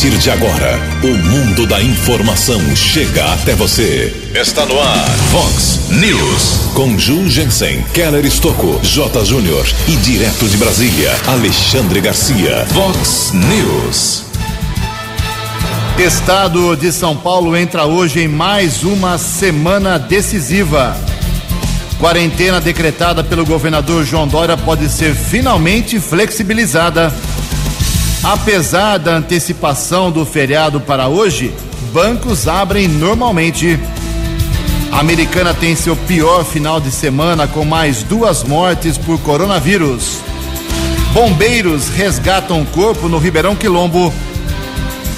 [0.00, 4.10] partir de agora, o mundo da informação chega até você.
[4.34, 6.72] Está no ar, Fox News.
[6.72, 9.26] Com Ju Jensen, Keller Estocco, J.
[9.26, 12.64] Júnior e direto de Brasília, Alexandre Garcia.
[12.72, 14.24] Fox News.
[15.98, 20.96] Estado de São Paulo entra hoje em mais uma semana decisiva.
[21.98, 27.12] Quarentena decretada pelo governador João Dória pode ser finalmente flexibilizada.
[28.22, 31.54] Apesar da antecipação do feriado para hoje,
[31.90, 33.80] bancos abrem normalmente.
[34.92, 40.18] A americana tem seu pior final de semana com mais duas mortes por coronavírus.
[41.14, 44.12] Bombeiros resgatam corpo no Ribeirão Quilombo.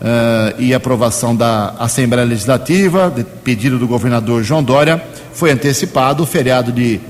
[0.00, 3.12] uh, e aprovação da Assembleia Legislativa,
[3.42, 5.02] pedido do governador João Dória,
[5.32, 7.00] foi antecipado o feriado de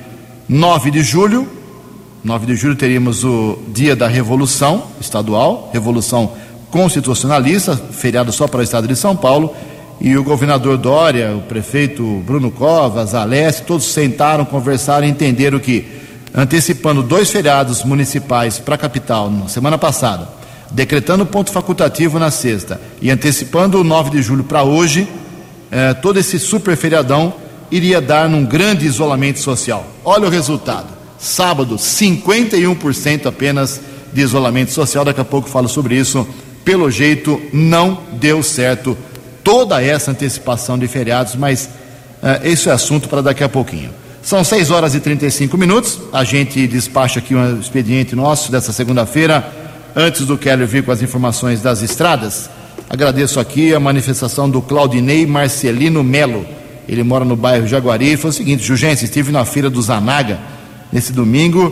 [0.49, 1.49] 9 de julho.
[2.23, 6.33] 9 de julho teríamos o dia da Revolução Estadual, Revolução
[6.71, 9.55] Constitucionalista, feriado só para o estado de São Paulo,
[10.01, 15.87] e o governador Dória, o prefeito Bruno Covas, Alessio, todos sentaram, conversaram e entenderam que,
[16.35, 20.29] antecipando dois feriados municipais para a capital na semana passada,
[20.71, 25.09] decretando ponto facultativo na sexta e antecipando o 9 de julho para hoje,
[25.71, 27.35] eh, todo esse super feriadão
[27.71, 29.87] iria dar num grande isolamento social.
[30.05, 30.89] Olha o resultado.
[31.19, 33.81] Sábado, 51% apenas
[34.13, 35.05] de isolamento social.
[35.05, 36.27] Daqui a pouco falo sobre isso.
[36.65, 38.97] Pelo jeito, não deu certo
[39.47, 41.69] toda essa antecipação de feriados, mas
[42.21, 43.91] uh, isso é assunto para daqui a pouquinho.
[44.21, 46.01] São 6 horas e 35 minutos.
[46.13, 49.49] A gente despacha aqui um expediente nosso dessa segunda-feira,
[49.95, 52.51] antes do Keller vir com as informações das estradas.
[52.91, 56.45] Agradeço aqui a manifestação do Claudinei Marcelino Melo.
[56.89, 60.41] Ele mora no bairro Jaguari e foi o seguinte: Jugência, estive na feira do Zanaga
[60.93, 61.71] nesse domingo,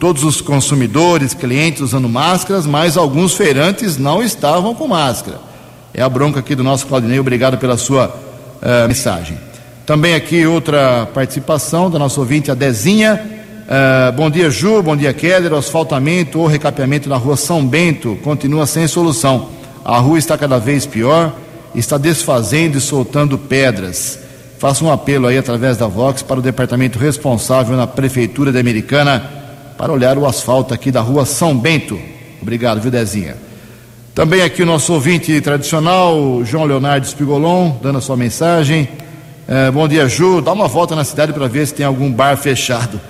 [0.00, 5.51] todos os consumidores, clientes usando máscaras, mas alguns feirantes não estavam com máscara.
[5.94, 9.36] É a bronca aqui do nosso Claudinei, obrigado pela sua uh, mensagem.
[9.84, 13.20] Também aqui outra participação da nossa ouvinte, a Dezinha.
[13.62, 15.52] Uh, bom dia, Ju, bom dia, Keller.
[15.52, 19.50] O asfaltamento ou recapeamento na rua São Bento continua sem solução.
[19.84, 21.34] A rua está cada vez pior,
[21.74, 24.18] está desfazendo e soltando pedras.
[24.58, 29.22] Faço um apelo aí através da Vox para o departamento responsável na Prefeitura da Americana
[29.76, 32.00] para olhar o asfalto aqui da rua São Bento.
[32.40, 33.51] Obrigado, viu, Dezinha?
[34.14, 38.86] Também aqui o nosso ouvinte tradicional, João Leonardo Spigolon, dando a sua mensagem.
[39.48, 40.42] É, bom dia, Ju.
[40.42, 43.00] Dá uma volta na cidade para ver se tem algum bar fechado.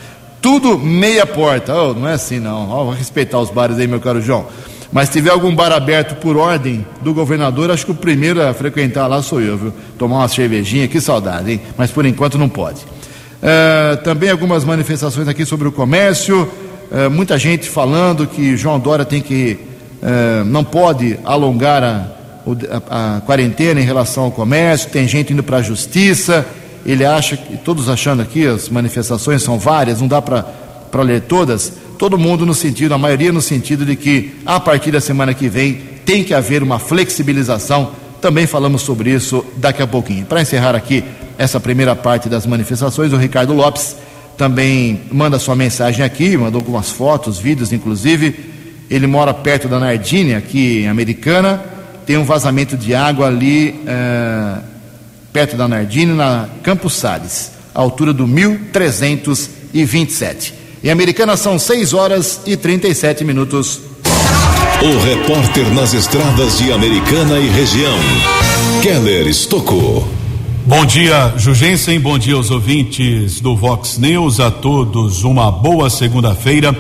[0.40, 1.74] Tudo meia porta.
[1.74, 2.70] Oh, não é assim, não.
[2.70, 4.46] Oh, vou respeitar os bares aí, meu caro João.
[4.92, 8.54] Mas se tiver algum bar aberto por ordem do governador, acho que o primeiro a
[8.54, 9.72] frequentar lá sou eu, viu?
[9.98, 11.60] Tomar uma cervejinha, que saudade, hein?
[11.76, 12.80] Mas por enquanto não pode.
[13.42, 16.48] Uh, também algumas manifestações aqui sobre o comércio.
[16.92, 19.71] Uh, muita gente falando que João Dória tem que.
[20.02, 22.06] Uh, não pode alongar a,
[22.80, 24.90] a, a, quarentena em relação ao comércio.
[24.90, 26.44] Tem gente indo para a justiça.
[26.84, 27.56] Ele acha que.
[27.56, 31.72] Todos achando aqui, as manifestações são várias, não dá para ler todas
[32.02, 35.48] todo mundo no sentido, a maioria no sentido de que a partir da semana que
[35.48, 37.92] vem tem que haver uma flexibilização.
[38.20, 40.26] Também falamos sobre isso daqui a pouquinho.
[40.26, 41.04] Para encerrar aqui
[41.38, 43.94] essa primeira parte das manifestações, o Ricardo Lopes
[44.36, 48.51] também manda sua mensagem aqui, mandou algumas fotos, vídeos, inclusive.
[48.92, 51.64] Ele mora perto da Nardini, aqui em Americana.
[52.04, 54.56] Tem um vazamento de água ali é,
[55.32, 60.52] perto da Nardini, na Campos Sales, altura do 1327.
[60.84, 63.80] Em Americana são 6 horas e 37 minutos.
[64.82, 67.98] O repórter nas estradas de Americana e região,
[68.82, 70.06] Keller Estocou.
[70.66, 71.98] Bom dia, Jugensen.
[71.98, 74.38] Bom dia aos ouvintes do Vox News.
[74.38, 76.76] A todos uma boa segunda-feira,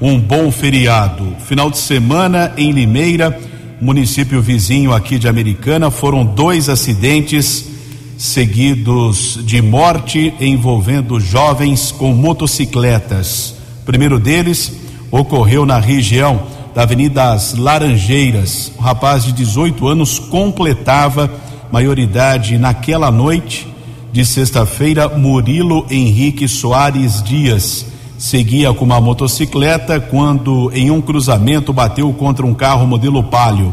[0.00, 1.36] um bom feriado.
[1.46, 3.38] Final de semana em Limeira,
[3.80, 7.66] município vizinho aqui de Americana, foram dois acidentes
[8.18, 13.54] seguidos de morte envolvendo jovens com motocicletas.
[13.82, 14.72] O primeiro deles
[15.10, 18.72] ocorreu na região da Avenida das Laranjeiras.
[18.76, 21.30] O rapaz de 18 anos completava
[21.70, 23.66] maioridade naquela noite
[24.12, 32.12] de sexta-feira, Murilo Henrique Soares Dias seguia com uma motocicleta quando em um cruzamento bateu
[32.12, 33.72] contra um carro modelo Palio.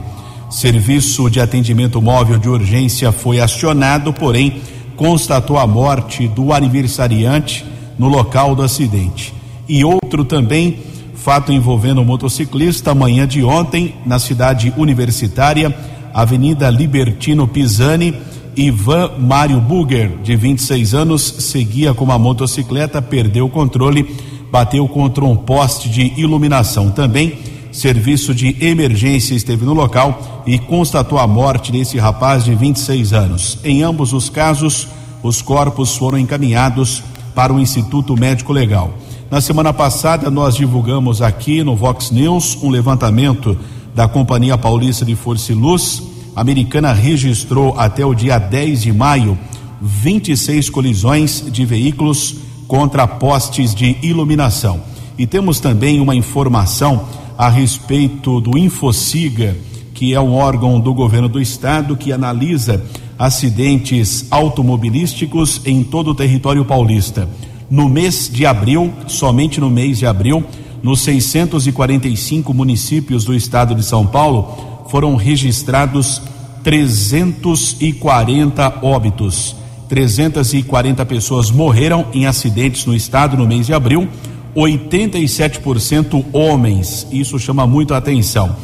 [0.49, 4.61] Serviço de atendimento móvel de urgência foi acionado, porém
[4.95, 7.65] constatou a morte do aniversariante
[7.97, 9.33] no local do acidente.
[9.67, 10.79] E outro também,
[11.15, 15.75] fato envolvendo um motociclista, manhã de ontem, na cidade universitária,
[16.13, 18.13] Avenida Libertino Pisani.
[18.55, 24.15] Ivan Mário Buger, de 26 anos, seguia com uma motocicleta, perdeu o controle,
[24.51, 26.91] bateu contra um poste de iluminação.
[26.91, 27.37] Também,
[27.71, 33.59] serviço de emergência esteve no local e constatou a morte desse rapaz de 26 anos.
[33.63, 34.87] Em ambos os casos,
[35.23, 37.03] os corpos foram encaminhados
[37.33, 38.93] para o Instituto Médico Legal.
[39.31, 43.57] Na semana passada, nós divulgamos aqui no Vox News um levantamento
[43.95, 46.03] da Companhia Paulista de Força e Luz,
[46.35, 49.37] a americana registrou até o dia 10 de maio
[49.81, 52.35] 26 colisões de veículos
[52.67, 54.81] contra postes de iluminação.
[55.17, 57.05] E temos também uma informação
[57.37, 59.55] a respeito do Infociga,
[59.93, 62.83] que é um órgão do governo do estado que analisa
[63.19, 67.29] acidentes automobilísticos em todo o território paulista.
[67.69, 70.43] No mês de abril, somente no mês de abril,
[70.81, 76.21] nos 645 municípios do estado de São Paulo, foram registrados
[76.63, 79.55] 340 óbitos.
[79.89, 84.07] 340 pessoas morreram em acidentes no estado no mês de abril,
[84.55, 87.07] 87% homens.
[87.11, 88.55] Isso chama muito a atenção.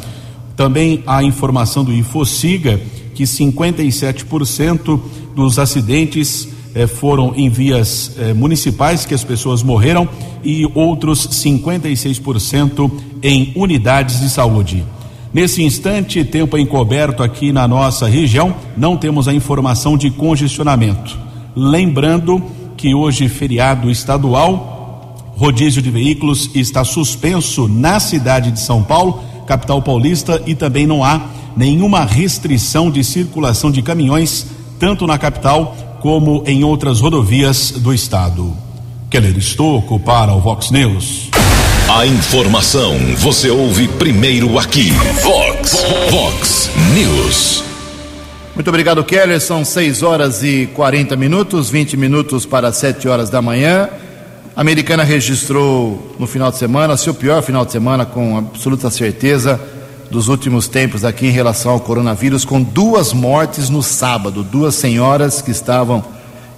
[0.56, 2.80] Também a informação do Infociga
[3.16, 5.02] que 57%
[5.36, 10.08] dos acidentes eh, foram em vias eh, municipais que as pessoas morreram
[10.44, 12.92] e outros 56%
[13.24, 14.86] em unidades de saúde.
[15.32, 21.18] Nesse instante, tempo encoberto aqui na nossa região, não temos a informação de congestionamento.
[21.56, 22.42] Lembrando
[22.76, 29.82] que hoje, feriado estadual, rodízio de veículos está suspenso na cidade de São Paulo, capital
[29.82, 31.22] paulista, e também não há
[31.56, 34.48] nenhuma restrição de circulação de caminhões,
[34.80, 38.56] tanto na capital como em outras rodovias do estado.
[39.10, 41.30] Keller Estocco para o Vox News.
[41.92, 44.92] A informação você ouve primeiro aqui.
[45.24, 45.76] Vox,
[46.12, 47.64] Vox News.
[48.54, 49.42] Muito obrigado, Keller.
[49.42, 53.90] São 6 horas e 40 minutos, 20 minutos para 7 horas da manhã.
[54.56, 59.60] A americana registrou no final de semana, seu pior final de semana, com absoluta certeza,
[60.12, 65.42] dos últimos tempos aqui em relação ao coronavírus, com duas mortes no sábado, duas senhoras
[65.42, 66.06] que estavam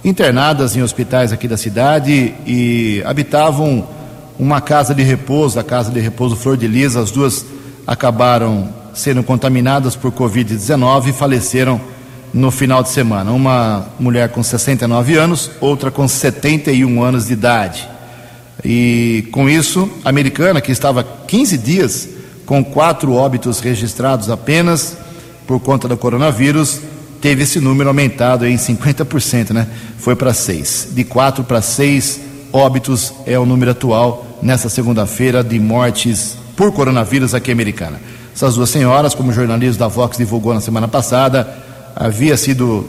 [0.04, 4.01] internadas em hospitais aqui da cidade e habitavam
[4.42, 7.46] uma casa de repouso, a casa de repouso Flor de Lis, as duas
[7.86, 11.80] acabaram sendo contaminadas por Covid-19 e faleceram
[12.34, 13.30] no final de semana.
[13.30, 17.88] Uma mulher com 69 anos, outra com 71 anos de idade.
[18.64, 22.08] E com isso, a americana, que estava 15 dias
[22.44, 24.98] com quatro óbitos registrados apenas
[25.46, 26.80] por conta do coronavírus,
[27.20, 29.68] teve esse número aumentado em 50%, né?
[29.98, 30.88] Foi para seis.
[30.90, 37.34] De quatro para seis óbitos é o número atual nessa segunda-feira de mortes por coronavírus
[37.34, 38.00] aqui americana.
[38.34, 41.48] Essas duas senhoras, como o jornalismo da Vox divulgou na semana passada,
[41.94, 42.86] havia sido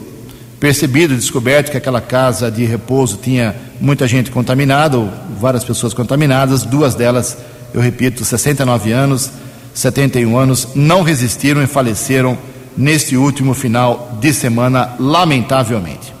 [0.58, 6.62] percebido, descoberto que aquela casa de repouso tinha muita gente contaminada, ou várias pessoas contaminadas,
[6.62, 7.36] duas delas,
[7.74, 9.30] eu repito, 69 anos,
[9.74, 12.38] 71 anos, não resistiram e faleceram
[12.76, 16.13] neste último final de semana, lamentavelmente.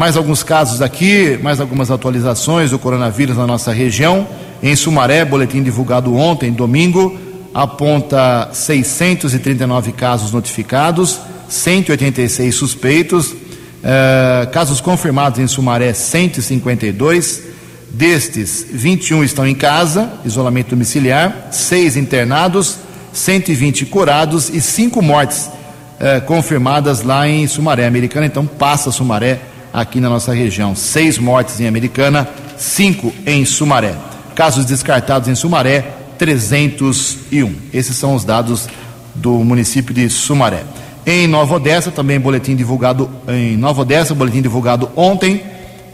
[0.00, 4.26] Mais alguns casos aqui, mais algumas atualizações do coronavírus na nossa região.
[4.62, 7.18] Em Sumaré, boletim divulgado ontem, domingo,
[7.52, 17.42] aponta 639 casos notificados, 186 suspeitos, uh, casos confirmados em Sumaré 152.
[17.90, 22.78] Destes, 21 estão em casa, isolamento domiciliar, 6 internados,
[23.12, 28.24] 120 curados e 5 mortes uh, confirmadas lá em Sumaré, Americana.
[28.24, 30.74] Então, passa Sumaré aqui na nossa região.
[30.74, 33.94] Seis mortes em Americana, cinco em Sumaré.
[34.34, 37.54] Casos descartados em Sumaré, 301.
[37.72, 38.68] Esses são os dados
[39.14, 40.64] do município de Sumaré.
[41.06, 45.42] Em Nova Odessa, também boletim divulgado em Nova Odessa, boletim divulgado ontem.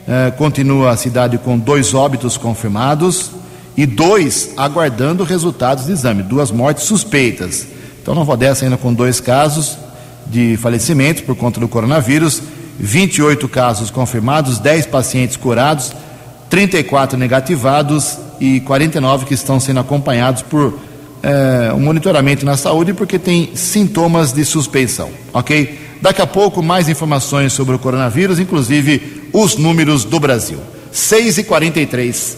[0.08, 3.32] Eh, continua a cidade com dois óbitos confirmados
[3.76, 7.66] e dois aguardando resultados de exame, duas mortes suspeitas.
[8.00, 9.76] Então, Nova Odessa ainda com dois casos
[10.26, 12.40] de falecimento por conta do coronavírus,
[12.78, 15.92] 28 casos confirmados, 10 pacientes curados,
[16.50, 20.78] 34 negativados e 49 que estão sendo acompanhados por
[21.22, 25.86] é, um monitoramento na saúde porque tem sintomas de suspeição, ok?
[26.00, 30.58] Daqui a pouco mais informações sobre o coronavírus, inclusive os números do Brasil.
[30.92, 32.36] 6 e 43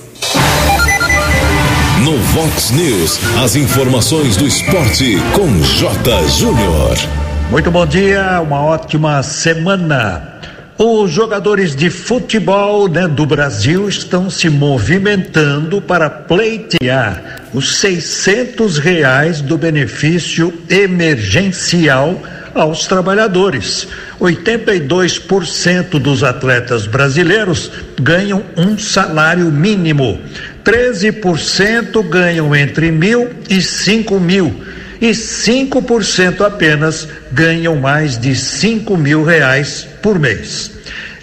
[2.02, 6.28] No Vox News, as informações do esporte com J.
[6.28, 7.27] Júnior.
[7.50, 10.34] Muito bom dia, uma ótima semana.
[10.76, 19.40] Os jogadores de futebol né, do Brasil estão se movimentando para pleitear os 600 reais
[19.40, 22.20] do benefício emergencial
[22.54, 23.88] aos trabalhadores.
[24.20, 30.20] 82% dos atletas brasileiros ganham um salário mínimo.
[30.62, 34.54] 13% ganham entre mil e cinco mil
[35.00, 40.72] e 5% apenas ganham mais de 5 mil reais por mês.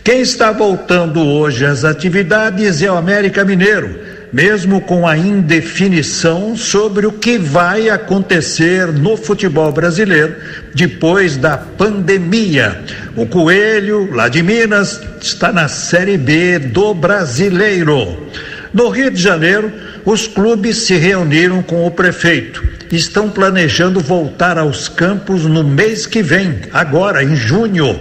[0.03, 3.99] Quem está voltando hoje às atividades é o América Mineiro,
[4.31, 10.35] mesmo com a indefinição sobre o que vai acontecer no futebol brasileiro
[10.73, 12.83] depois da pandemia.
[13.15, 18.27] O Coelho, lá de Minas, está na Série B do Brasileiro.
[18.73, 19.71] No Rio de Janeiro,
[20.03, 22.74] os clubes se reuniram com o prefeito.
[22.95, 27.99] Estão planejando voltar aos campos no mês que vem, agora, em junho.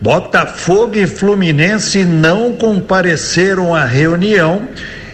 [0.00, 4.68] Botafogo e Fluminense não compareceram à reunião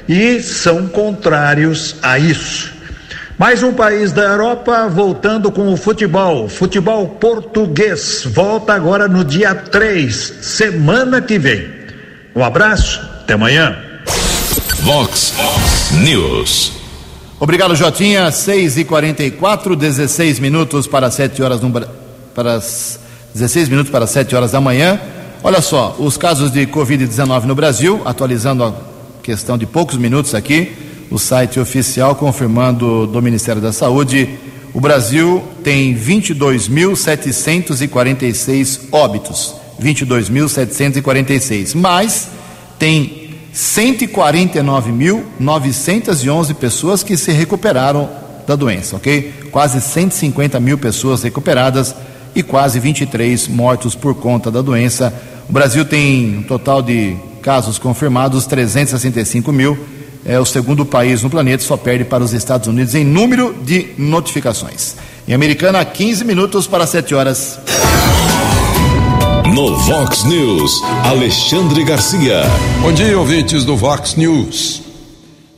[0.06, 2.74] e são contrários a isso.
[3.38, 6.46] Mais um país da Europa voltando com o futebol.
[6.46, 11.70] Futebol português volta agora no dia 3, semana que vem.
[12.36, 13.78] Um abraço, até amanhã.
[14.82, 15.34] Vox
[15.92, 16.81] News.
[17.42, 18.30] Obrigado, Jotinha.
[18.30, 21.72] 6 e 44 16 minutos para 7 horas no,
[22.32, 23.00] para as
[23.34, 25.00] 16 minutos para 7 horas da manhã.
[25.42, 28.72] Olha só, os casos de Covid-19 no Brasil, atualizando a
[29.24, 30.70] questão de poucos minutos aqui,
[31.10, 34.38] o site oficial confirmando do Ministério da Saúde,
[34.72, 39.56] o Brasil tem 22.746 óbitos.
[39.82, 42.28] 22.746, mas
[42.78, 43.21] tem
[43.54, 48.08] 149.911 pessoas que se recuperaram
[48.46, 49.32] da doença, ok?
[49.50, 51.94] Quase 150 mil pessoas recuperadas
[52.34, 55.12] e quase 23 mortos por conta da doença.
[55.48, 59.78] O Brasil tem um total de casos confirmados 365 mil.
[60.24, 63.88] É o segundo país no planeta, só perde para os Estados Unidos em número de
[63.98, 64.96] notificações.
[65.26, 67.58] Em Americana, 15 minutos para 7 horas.
[69.52, 72.40] No Vox News, Alexandre Garcia.
[72.80, 74.82] Bom dia, ouvintes do Vox News.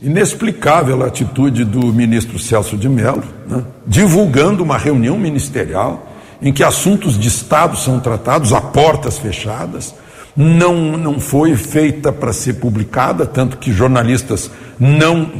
[0.01, 3.63] Inexplicável a atitude do ministro Celso de Mello, né?
[3.87, 6.11] divulgando uma reunião ministerial
[6.41, 9.95] em que assuntos de Estado são tratados a portas fechadas,
[10.35, 15.31] não, não foi feita para ser publicada, tanto que jornalistas não,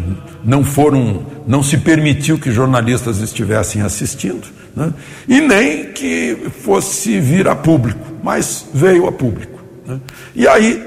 [0.45, 4.93] não foram, não se permitiu que jornalistas estivessem assistindo, né?
[5.27, 9.63] e nem que fosse vir a público, mas veio a público.
[9.85, 9.99] Né?
[10.35, 10.83] E aí,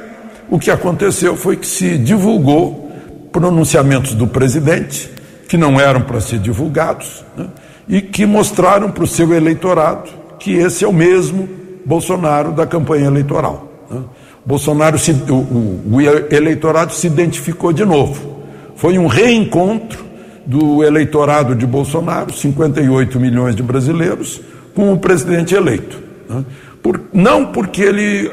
[0.50, 2.90] o que aconteceu foi que se divulgou
[3.33, 5.11] pronunciamentos do presidente,
[5.49, 7.47] que não eram para ser divulgados, né?
[7.88, 11.49] e que mostraram para o seu eleitorado que esse é o mesmo
[11.85, 13.68] Bolsonaro da campanha eleitoral.
[13.90, 14.02] Né?
[14.45, 18.38] Bolsonaro, se, o, o, o eleitorado se identificou de novo.
[18.76, 20.07] Foi um reencontro
[20.49, 24.40] do eleitorado de Bolsonaro, 58 milhões de brasileiros,
[24.75, 26.00] com o presidente eleito.
[26.26, 26.43] Né?
[26.83, 28.31] Por, não porque ele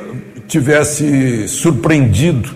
[0.48, 2.50] tivesse surpreendido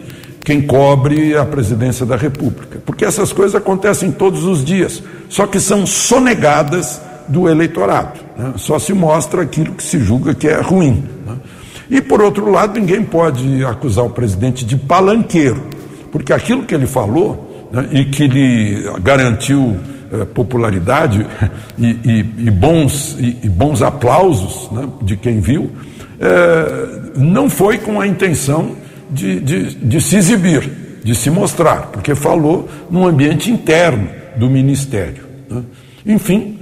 [0.45, 5.59] quem cobre a presidência da República, porque essas coisas acontecem todos os dias, só que
[5.59, 8.17] são sonegadas do eleitorado.
[8.37, 8.53] Né?
[8.55, 11.03] Só se mostra aquilo que se julga que é ruim.
[11.27, 11.35] Né?
[11.89, 15.61] E, por outro lado, ninguém pode acusar o presidente de palanqueiro,
[16.13, 19.77] porque aquilo que ele falou né, e que lhe garantiu
[20.11, 21.25] eh, popularidade
[21.77, 25.71] e, e, e bons, e, bons aplausos né, de quem viu,
[26.19, 28.75] eh, não foi com a intenção
[29.09, 30.69] de, de, de se exibir,
[31.03, 35.23] de se mostrar, porque falou num ambiente interno do ministério.
[35.49, 35.63] Né?
[36.05, 36.57] Enfim,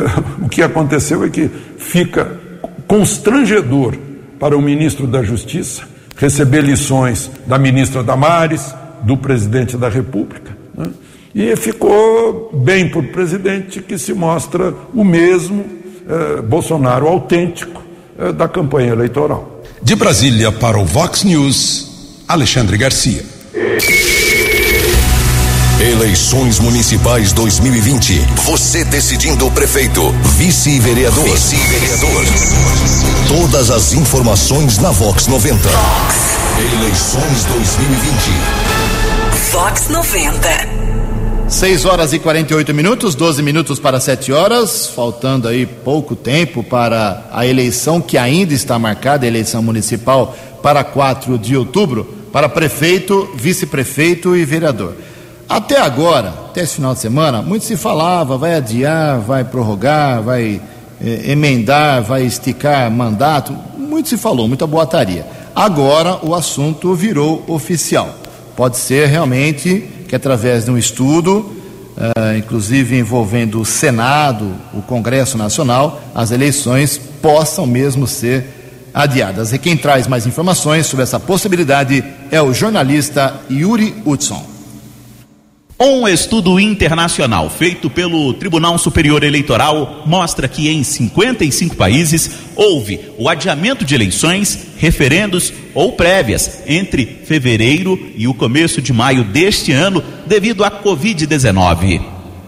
[0.42, 2.38] o que aconteceu é que fica
[2.86, 3.94] constrangedor
[4.38, 5.84] para o ministro da Justiça
[6.16, 10.56] receber lições da ministra Damares, do presidente da República.
[10.76, 10.90] Né?
[11.34, 15.64] E ficou bem o presidente que se mostra o mesmo
[16.08, 17.82] eh, Bolsonaro autêntico
[18.18, 19.62] eh, da campanha eleitoral.
[19.80, 23.24] De Brasília para o Vox News, Alexandre Garcia.
[25.80, 28.20] Eleições Municipais 2020.
[28.44, 31.24] Você decidindo o prefeito, vice-vereador.
[31.24, 32.24] Vice-vereador.
[33.28, 35.56] Todas as informações na Vox 90.
[35.56, 36.30] Vox.
[36.58, 38.69] Eleições 2020.
[39.52, 40.48] Vox 90.
[41.48, 47.24] 6 horas e 48 minutos, 12 minutos para 7 horas, faltando aí pouco tempo para
[47.32, 53.28] a eleição que ainda está marcada, a eleição municipal para 4 de outubro, para prefeito,
[53.34, 54.94] vice-prefeito e vereador.
[55.48, 60.60] Até agora, até esse final de semana, muito se falava, vai adiar, vai prorrogar, vai
[61.04, 65.26] eh, emendar, vai esticar mandato, muito se falou, muita boataria.
[65.56, 68.19] Agora o assunto virou oficial.
[68.60, 71.38] Pode ser realmente que através de um estudo,
[71.96, 78.44] uh, inclusive envolvendo o Senado, o Congresso Nacional, as eleições possam mesmo ser
[78.92, 79.54] adiadas.
[79.54, 84.49] E quem traz mais informações sobre essa possibilidade é o jornalista Yuri Hudson.
[85.82, 93.30] Um estudo internacional feito pelo Tribunal Superior Eleitoral mostra que em 55 países houve o
[93.30, 100.04] adiamento de eleições, referendos ou prévias entre fevereiro e o começo de maio deste ano
[100.26, 102.02] devido à Covid-19.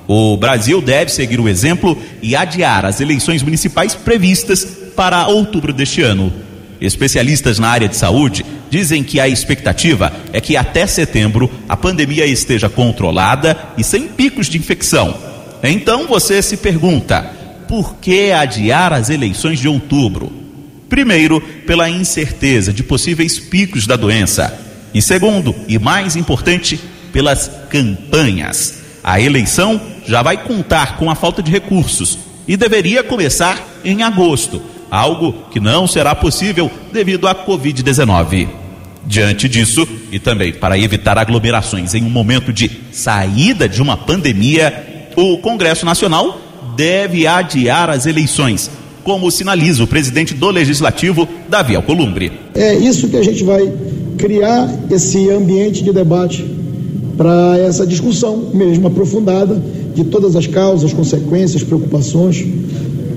[0.07, 4.63] O Brasil deve seguir o exemplo e adiar as eleições municipais previstas
[4.95, 6.31] para outubro deste ano.
[6.79, 12.25] Especialistas na área de saúde dizem que a expectativa é que até setembro a pandemia
[12.25, 15.15] esteja controlada e sem picos de infecção.
[15.63, 17.21] Então você se pergunta:
[17.69, 20.33] por que adiar as eleições de outubro?
[20.89, 24.59] Primeiro, pela incerteza de possíveis picos da doença.
[24.95, 26.81] E segundo, e mais importante,
[27.13, 28.81] pelas campanhas.
[29.05, 34.63] A eleição já vai contar com a falta de recursos e deveria começar em agosto
[34.91, 38.62] algo que não será possível devido à Covid-19.
[39.07, 45.11] Diante disso, e também para evitar aglomerações em um momento de saída de uma pandemia,
[45.17, 46.41] o Congresso Nacional
[46.77, 48.71] deve adiar as eleições,
[49.03, 52.33] como sinaliza o presidente do Legislativo, Davi Alcolumbre.
[52.55, 53.71] É isso que a gente vai
[54.17, 56.45] criar esse ambiente de debate
[57.17, 59.61] para essa discussão mesmo aprofundada
[59.95, 62.45] de todas as causas, consequências, preocupações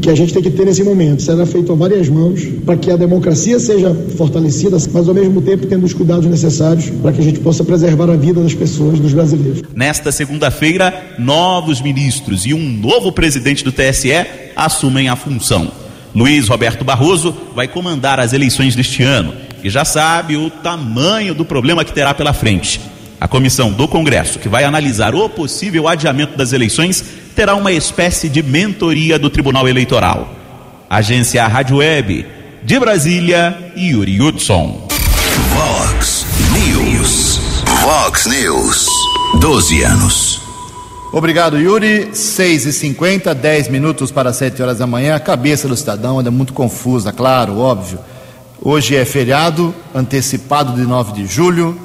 [0.05, 1.23] que a gente tem que ter nesse momento.
[1.23, 5.65] Será feito a várias mãos para que a democracia seja fortalecida, mas ao mesmo tempo
[5.65, 9.13] tendo os cuidados necessários para que a gente possa preservar a vida das pessoas, dos
[9.13, 9.63] brasileiros.
[9.73, 14.11] Nesta segunda-feira, novos ministros e um novo presidente do TSE
[14.55, 15.71] assumem a função.
[16.13, 21.43] Luiz Roberto Barroso vai comandar as eleições deste ano e já sabe o tamanho do
[21.43, 22.79] problema que terá pela frente.
[23.25, 27.03] A comissão do Congresso, que vai analisar o possível adiamento das eleições,
[27.35, 30.29] terá uma espécie de mentoria do Tribunal Eleitoral.
[30.87, 32.23] Agência Rádio Web,
[32.61, 34.87] de Brasília, Yuri Hudson.
[35.49, 37.39] Vox News.
[37.81, 38.87] Vox News.
[39.39, 40.41] 12 anos.
[41.11, 42.09] Obrigado, Yuri.
[42.13, 45.15] 6 e 50 10 minutos para 7 horas da manhã.
[45.15, 47.97] A cabeça do cidadão anda muito confusa, claro, óbvio.
[48.61, 51.75] Hoje é feriado, antecipado de 9 de julho,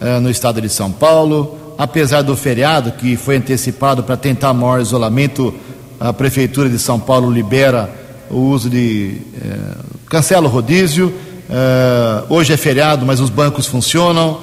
[0.00, 4.80] eh, no estado de São Paulo apesar do feriado que foi antecipado para tentar maior
[4.80, 5.54] isolamento,
[6.00, 7.90] a Prefeitura de São Paulo libera
[8.30, 9.18] o uso de.
[9.40, 9.76] Eh,
[10.08, 11.12] cancela o rodízio.
[11.48, 14.40] Eh, hoje é feriado, mas os bancos funcionam.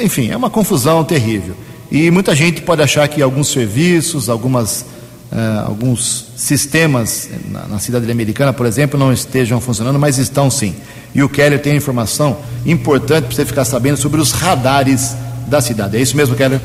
[0.00, 1.54] Enfim, é uma confusão terrível.
[1.90, 4.84] E muita gente pode achar que alguns serviços, algumas,
[5.66, 10.74] alguns sistemas na, na cidade americana, por exemplo, não estejam funcionando, mas estão sim.
[11.14, 15.16] E o Keller tem informação importante para você ficar sabendo sobre os radares
[15.46, 15.96] da cidade.
[15.96, 16.60] É isso mesmo, Keller?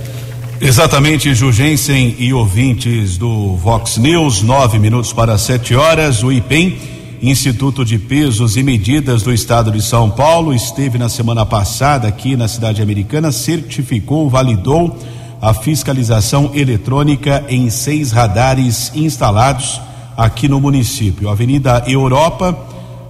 [0.60, 6.24] Exatamente, Jugensen e ouvintes do Vox News, nove minutos para sete horas.
[6.24, 6.78] O IPEM,
[7.22, 12.36] Instituto de Pesos e Medidas do Estado de São Paulo, esteve na semana passada aqui
[12.36, 14.98] na cidade americana, certificou, validou
[15.42, 19.80] a fiscalização eletrônica em seis radares instalados
[20.16, 21.30] aqui no município.
[21.30, 22.58] Avenida Europa,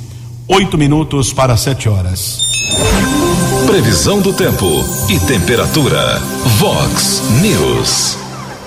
[0.48, 2.38] Oito minutos para sete horas.
[3.66, 4.64] Previsão do tempo
[5.10, 6.18] e temperatura.
[6.58, 8.16] Vox News.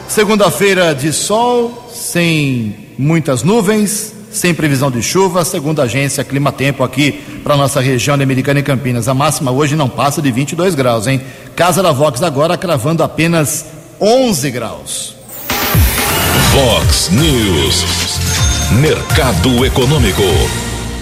[0.07, 6.83] Segunda-feira de sol, sem muitas nuvens, sem previsão de chuva, segundo a agência Clima Tempo
[6.83, 7.11] aqui
[7.43, 9.07] para nossa região de Americana e Campinas.
[9.07, 11.21] A máxima hoje não passa de 22 graus, hein?
[11.55, 13.65] Casa da Vox agora cravando apenas
[13.99, 15.15] 11 graus.
[16.51, 17.85] Vox News.
[18.81, 20.21] Mercado Econômico.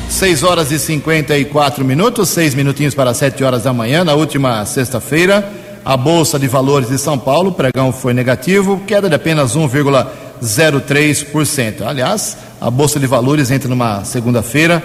[0.09, 5.51] 6 horas e 54 minutos, seis minutinhos para 7 horas da manhã, na última sexta-feira.
[5.83, 11.81] A Bolsa de Valores de São Paulo, o pregão foi negativo, queda de apenas 1,03%.
[11.85, 14.81] Aliás, a Bolsa de Valores entra numa segunda-feira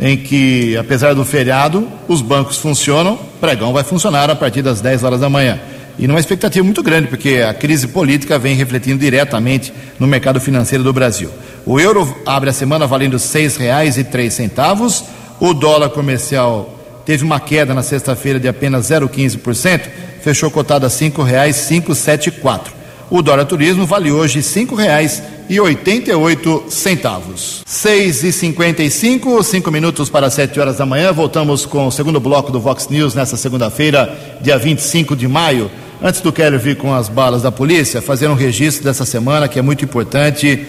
[0.00, 5.04] em que, apesar do feriado, os bancos funcionam, pregão vai funcionar a partir das 10
[5.04, 5.60] horas da manhã.
[5.96, 10.82] E numa expectativa muito grande, porque a crise política vem refletindo diretamente no mercado financeiro
[10.82, 11.30] do Brasil.
[11.64, 15.04] O euro abre a semana valendo R$ 6,03.
[15.38, 19.82] O dólar comercial teve uma queda na sexta-feira de apenas 0,15%,
[20.20, 22.79] fechou cotado a R$ 5,574.
[23.10, 27.62] O dólar turismo vale hoje R$ 5,88 centavos.
[27.66, 31.12] 6 e 55 cinco minutos para 7 horas da manhã.
[31.12, 35.68] Voltamos com o segundo bloco do Vox News nesta segunda-feira, dia 25 de maio.
[36.00, 39.58] Antes do Keller vir com as balas da polícia, fazer um registro dessa semana que
[39.58, 40.68] é muito importante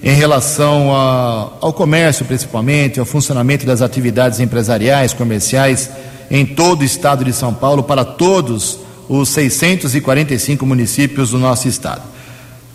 [0.00, 5.90] em relação a, ao comércio, principalmente, ao funcionamento das atividades empresariais, comerciais
[6.30, 8.78] em todo o estado de São Paulo, para todos
[9.10, 12.02] os 645 municípios do nosso estado.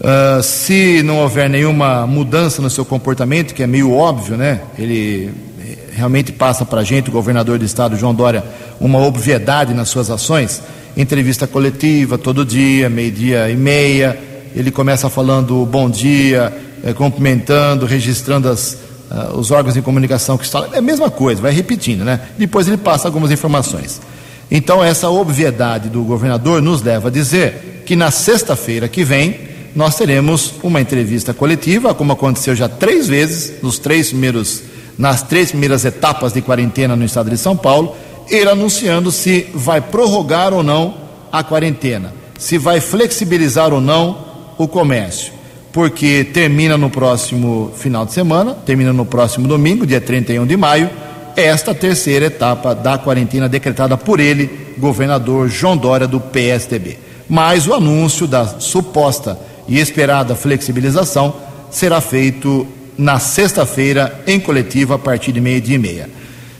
[0.02, 4.60] Uh, se não houver nenhuma mudança no seu comportamento, que é meio óbvio, né?
[4.78, 8.43] Ele eh, realmente passa para a gente, o governador do estado, João Dória,
[8.82, 10.62] uma obviedade nas suas ações.
[10.98, 14.19] Entrevista coletiva todo dia, meio-dia e meia.
[14.54, 18.78] Ele começa falando bom dia, eh, cumprimentando, registrando as,
[19.10, 20.65] uh, os órgãos de comunicação que estão.
[20.74, 22.19] É a mesma coisa, vai repetindo, né?
[22.38, 24.02] Depois ele passa algumas informações.
[24.49, 29.39] Então, essa obviedade do governador nos leva a dizer que na sexta-feira que vem
[29.75, 34.63] nós teremos uma entrevista coletiva, como aconteceu já três vezes nos três primeiros,
[34.97, 37.95] nas três primeiras etapas de quarentena no estado de São Paulo,
[38.29, 40.95] ele anunciando se vai prorrogar ou não
[41.31, 44.25] a quarentena, se vai flexibilizar ou não
[44.58, 45.34] o comércio,
[45.73, 50.89] porque termina no próximo final de semana, termina no próximo domingo, dia 31 de maio
[51.36, 56.98] esta terceira etapa da quarentena decretada por ele, governador João Dória, do PSDB.
[57.28, 61.34] Mas o anúncio da suposta e esperada flexibilização
[61.71, 62.67] será feito
[62.98, 66.10] na sexta-feira, em coletiva, a partir de meio-dia e meia.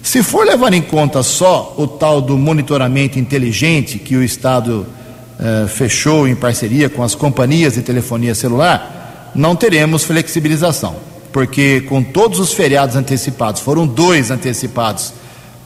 [0.03, 4.85] Se for levar em conta só o tal do monitoramento inteligente que o Estado
[5.39, 12.01] eh, fechou em parceria com as companhias de telefonia celular, não teremos flexibilização porque com
[12.01, 15.11] todos os feriados antecipados, foram dois antecipados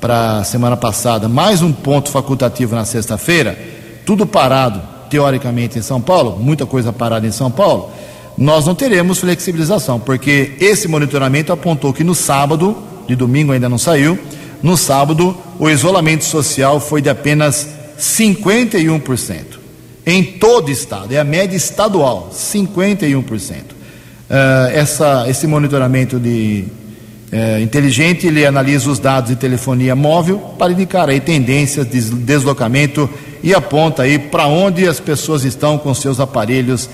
[0.01, 3.55] para a semana passada, mais um ponto facultativo na sexta-feira,
[4.03, 7.91] tudo parado, teoricamente, em São Paulo, muita coisa parada em São Paulo,
[8.35, 12.75] nós não teremos flexibilização, porque esse monitoramento apontou que no sábado,
[13.07, 14.17] de domingo ainda não saiu,
[14.63, 17.67] no sábado o isolamento social foi de apenas
[17.99, 19.59] 51%.
[20.03, 23.77] Em todo o estado, é a média estadual, 51%.
[24.29, 26.65] Uh, essa, esse monitoramento de,
[27.33, 33.09] uh, inteligente ele analisa os dados de telefonia móvel para indicar aí tendências de deslocamento
[33.41, 36.87] e aponta aí para onde as pessoas estão com seus aparelhos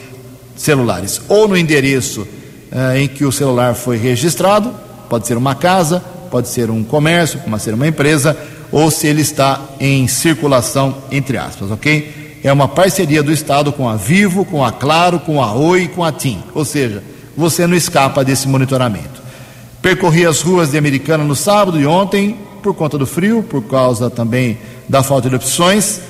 [0.55, 4.73] celulares, ou no endereço uh, em que o celular foi registrado,
[5.09, 8.37] pode ser uma casa, pode ser um comércio, pode ser uma empresa,
[8.71, 12.39] ou se ele está em circulação, entre aspas, ok?
[12.43, 15.87] É uma parceria do Estado com a Vivo, com a Claro, com a Oi e
[15.87, 17.03] com a TIM, ou seja,
[17.35, 19.23] você não escapa desse monitoramento.
[19.81, 24.09] Percorri as ruas de Americana no sábado e ontem, por conta do frio, por causa
[24.09, 24.57] também
[24.89, 26.01] da falta de opções,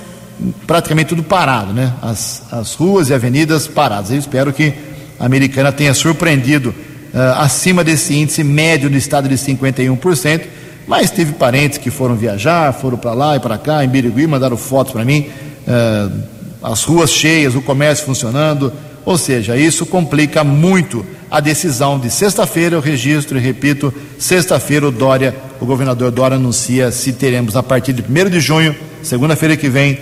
[0.66, 1.94] praticamente tudo parado, né?
[2.02, 4.12] As, as ruas e avenidas paradas.
[4.12, 4.74] Eu espero que
[5.20, 10.42] a americana tenha surpreendido uh, acima desse índice médio no estado de 51%,
[10.88, 14.58] mas teve parentes que foram viajar, foram para lá e para cá, em Birigui, mandaram
[14.58, 15.28] fotos para mim,
[15.68, 16.24] uh,
[16.62, 18.72] as ruas cheias, o comércio funcionando,
[19.06, 24.92] ou seja, isso complica muito a decisão de sexta-feira, eu registro e repito, sexta-feira o
[24.92, 29.70] Dória, o governador Dória anuncia se teremos a partir de 1 de junho, segunda-feira que
[29.70, 30.00] vem,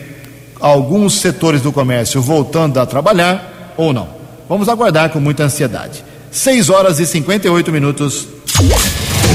[0.60, 4.08] alguns setores do comércio voltando a trabalhar ou não.
[4.48, 6.04] Vamos aguardar com muita ansiedade.
[6.32, 8.28] 6 horas e 58 minutos.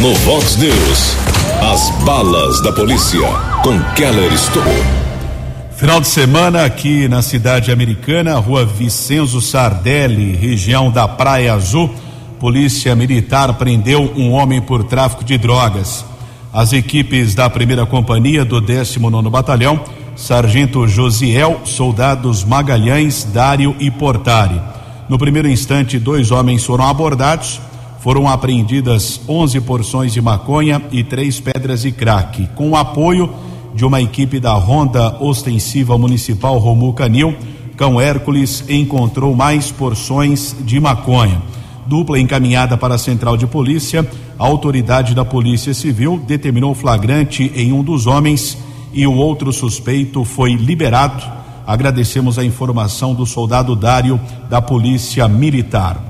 [0.00, 1.16] No Vox News,
[1.60, 3.20] as balas da polícia
[3.62, 5.07] com Keller Estocou.
[5.78, 11.88] Final de semana aqui na cidade americana, rua Vicenzo Sardelli, região da Praia Azul,
[12.40, 16.04] polícia militar prendeu um homem por tráfico de drogas.
[16.52, 19.80] As equipes da primeira companhia do 19 Batalhão,
[20.16, 24.60] Sargento Josiel, soldados Magalhães, Dário e Portari.
[25.08, 27.60] No primeiro instante, dois homens foram abordados.
[28.00, 33.32] Foram apreendidas 11 porções de maconha e três pedras de crack, com apoio
[33.78, 37.36] de uma equipe da Ronda Ostensiva Municipal Romu Canil,
[37.76, 41.40] Cão Hércules encontrou mais porções de maconha.
[41.86, 44.04] Dupla encaminhada para a central de polícia,
[44.36, 48.58] a autoridade da Polícia Civil determinou flagrante em um dos homens
[48.92, 51.22] e o outro suspeito foi liberado.
[51.64, 56.04] Agradecemos a informação do soldado Dário da Polícia Militar.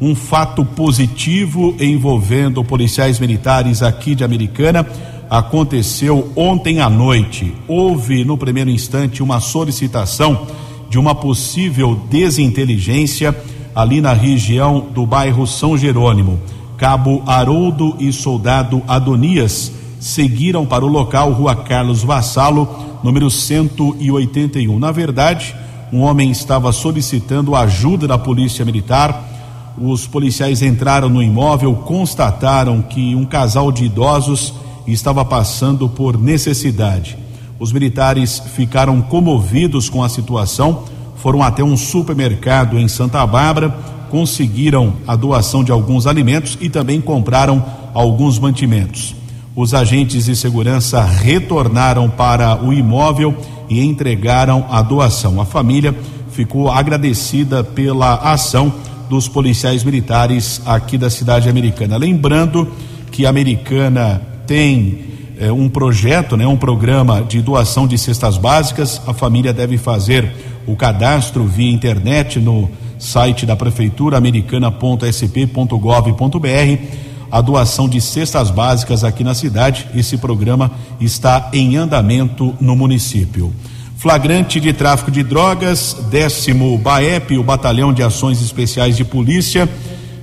[0.00, 4.84] Um fato positivo envolvendo policiais militares aqui de Americana
[5.32, 7.54] aconteceu ontem à noite.
[7.66, 10.46] Houve, no primeiro instante, uma solicitação
[10.90, 13.34] de uma possível desinteligência
[13.74, 16.38] ali na região do bairro São Jerônimo.
[16.76, 22.68] Cabo Haroldo e soldado Adonias seguiram para o local, Rua Carlos Vassalo,
[23.02, 24.78] número 181.
[24.78, 25.54] Na verdade,
[25.90, 29.30] um homem estava solicitando ajuda da Polícia Militar.
[29.80, 34.52] Os policiais entraram no imóvel, constataram que um casal de idosos
[34.86, 37.16] e estava passando por necessidade.
[37.58, 40.84] Os militares ficaram comovidos com a situação,
[41.16, 43.70] foram até um supermercado em Santa Bárbara,
[44.10, 47.64] conseguiram a doação de alguns alimentos e também compraram
[47.94, 49.14] alguns mantimentos.
[49.54, 53.36] Os agentes de segurança retornaram para o imóvel
[53.68, 55.40] e entregaram a doação.
[55.40, 55.94] A família
[56.30, 58.72] ficou agradecida pela ação
[59.08, 61.96] dos policiais militares aqui da cidade americana.
[61.96, 62.66] Lembrando
[63.10, 65.04] que a americana tem
[65.38, 69.00] é, um projeto, né, um programa de doação de cestas básicas.
[69.06, 70.32] A família deve fazer
[70.66, 77.02] o cadastro via internet no site da prefeitura americana.sp.gov.br.
[77.30, 79.88] A doação de cestas básicas aqui na cidade.
[79.94, 83.52] Esse programa está em andamento no município.
[83.96, 89.68] Flagrante de tráfico de drogas, décimo BAEP, o Batalhão de Ações Especiais de Polícia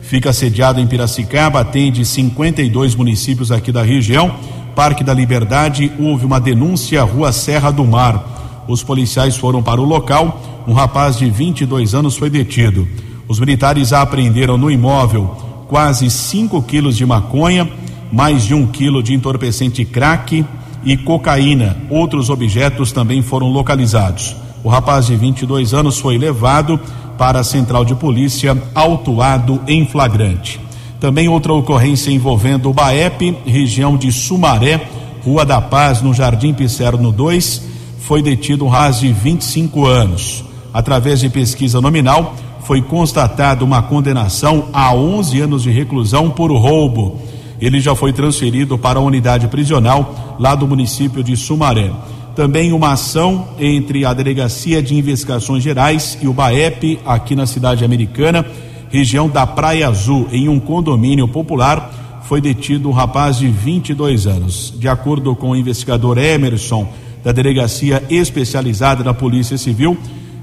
[0.09, 4.33] fica sediado em Piracicaba, atende 52 municípios aqui da região.
[4.75, 8.63] Parque da Liberdade, houve uma denúncia, Rua Serra do Mar.
[8.67, 10.63] Os policiais foram para o local.
[10.67, 12.87] Um rapaz de 22 anos foi detido.
[13.27, 15.27] Os militares apreenderam no imóvel
[15.67, 17.69] quase 5 quilos de maconha,
[18.11, 20.43] mais de um quilo de entorpecente crack
[20.83, 21.77] e cocaína.
[21.87, 24.35] Outros objetos também foram localizados.
[24.63, 26.79] O rapaz de 22 anos foi levado
[27.19, 30.57] para a central de polícia, autuado em flagrante.
[31.01, 34.87] Também outra ocorrência envolvendo o BAEP, região de Sumaré,
[35.21, 37.61] Rua da Paz, no Jardim Pisserno 2,
[37.99, 40.45] foi detido um rapaz de 25 anos.
[40.73, 47.19] Através de pesquisa nominal, foi constatada uma condenação a 11 anos de reclusão por roubo.
[47.59, 51.91] Ele já foi transferido para a unidade prisional lá do município de Sumaré
[52.39, 57.83] também uma ação entre a Delegacia de Investigações Gerais e o BAEP aqui na cidade
[57.83, 58.45] americana,
[58.89, 64.73] região da Praia Azul, em um condomínio popular, foi detido um rapaz de 22 anos.
[64.79, 66.87] De acordo com o investigador Emerson,
[67.25, 69.97] da Delegacia Especializada da Polícia Civil,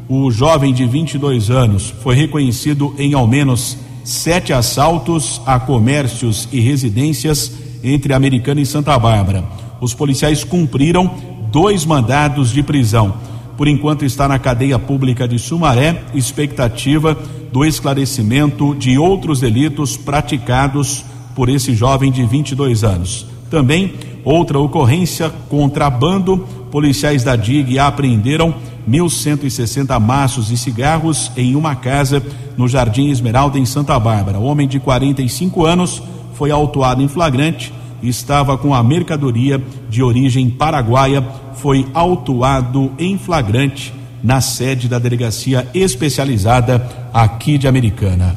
[0.06, 6.60] o jovem de 22 anos foi reconhecido em ao menos sete assaltos a comércios e
[6.60, 7.50] residências
[7.82, 9.42] entre Americana e Santa Bárbara.
[9.80, 13.14] Os policiais cumpriram dois mandados de prisão.
[13.56, 17.16] Por enquanto está na cadeia pública de Sumaré, expectativa
[17.50, 21.02] do esclarecimento de outros delitos praticados
[21.34, 23.26] por esse jovem de 22 anos.
[23.50, 28.54] Também outra ocorrência contrabando, policiais da DIG apreenderam
[28.86, 32.22] 1.160 maços de cigarros em uma casa
[32.54, 34.38] no Jardim Esmeralda em Santa Bárbara.
[34.38, 36.02] O homem de 45 anos
[36.34, 43.92] foi autuado em flagrante estava com a mercadoria de origem paraguaia, foi autuado em flagrante
[44.22, 48.36] na sede da delegacia especializada aqui de Americana.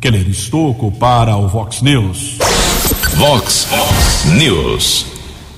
[0.00, 2.38] Keller Estocco para o Vox News.
[3.16, 3.68] Vox
[4.36, 5.06] News.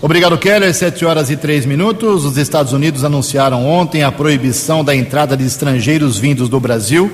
[0.01, 0.72] Obrigado, Keller.
[0.72, 2.25] Sete horas e três minutos.
[2.25, 7.11] Os Estados Unidos anunciaram ontem a proibição da entrada de estrangeiros vindos do Brasil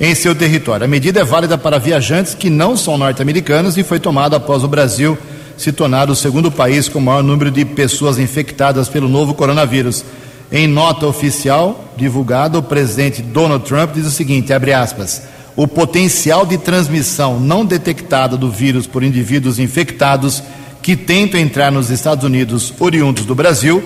[0.00, 0.84] em seu território.
[0.84, 4.68] A medida é válida para viajantes que não são norte-americanos e foi tomada após o
[4.68, 5.16] Brasil
[5.56, 10.04] se tornar o segundo país com o maior número de pessoas infectadas pelo novo coronavírus.
[10.52, 15.22] Em nota oficial divulgada, o presidente Donald Trump diz o seguinte: abre aspas.
[15.56, 20.42] O potencial de transmissão não detectada do vírus por indivíduos infectados
[20.82, 23.82] que tentam entrar nos Estados Unidos oriundos do Brasil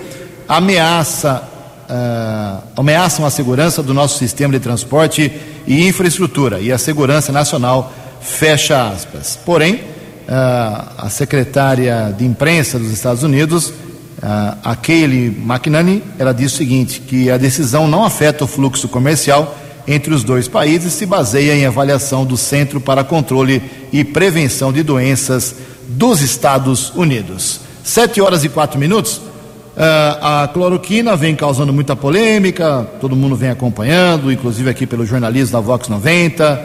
[0.49, 1.47] ameaça,
[1.87, 5.31] uh, ameaçam a segurança do nosso sistema de transporte
[5.67, 9.37] e infraestrutura e a segurança nacional, fecha aspas.
[9.45, 9.83] Porém,
[10.29, 13.73] a secretária de imprensa dos Estados Unidos
[14.19, 19.55] Uh, a McNanny, ela diz o seguinte, que a decisão não afeta o fluxo comercial
[19.87, 23.61] entre os dois países, se baseia em avaliação do Centro para Controle
[23.93, 25.55] e Prevenção de Doenças
[25.87, 27.61] dos Estados Unidos.
[27.81, 29.17] Sete horas e quatro minutos.
[29.17, 35.53] Uh, a cloroquina vem causando muita polêmica, todo mundo vem acompanhando, inclusive aqui pelo jornalismo
[35.53, 36.57] da Vox 90.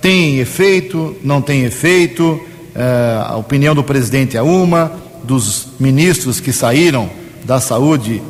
[0.00, 2.40] Tem efeito, não tem efeito,
[2.76, 4.92] uh, a opinião do presidente é uma
[5.24, 7.10] dos ministros que saíram
[7.44, 8.22] da saúde,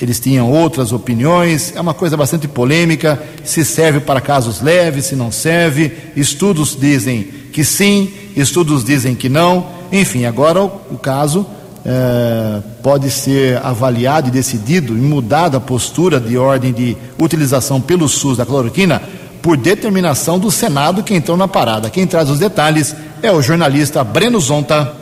[0.00, 5.14] eles tinham outras opiniões, é uma coisa bastante polêmica, se serve para casos leves, se
[5.14, 11.46] não serve, estudos dizem que sim, estudos dizem que não, enfim, agora o, o caso
[11.84, 18.08] é, pode ser avaliado e decidido e mudada a postura de ordem de utilização pelo
[18.08, 19.00] SUS da cloroquina
[19.40, 21.88] por determinação do Senado que entrou na parada.
[21.88, 24.92] Quem traz os detalhes é o jornalista Breno Zonta.